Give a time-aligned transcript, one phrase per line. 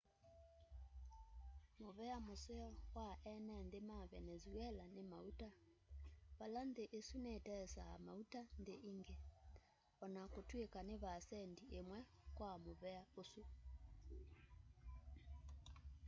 [1.81, 2.65] muvea museo
[2.95, 5.47] wa ene nthi ma venezuela ni mauta
[6.37, 9.15] vala nthi isu nitesaa mauta nthi ingi
[10.03, 11.99] o na kutwika ni vaasendi imwe
[12.37, 13.41] kwa muvea usu